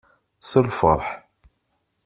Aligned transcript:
S 0.45 0.51
lfeṛḥ. 0.65 1.07